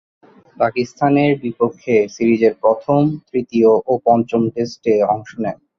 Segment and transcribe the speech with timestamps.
[0.57, 5.57] পাকিস্তানের বিপক্ষে সিরিজের প্রথম, তৃতীয় ও পঞ্চম টেস্টে অংশ নেন।